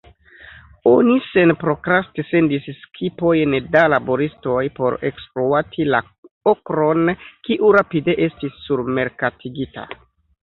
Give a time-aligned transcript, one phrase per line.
[0.91, 5.99] Oni senprokraste sendis skipojn da laboristoj por ekspluati la
[6.55, 7.03] okron,
[7.49, 9.85] kiu rapide estis surmerkatigita.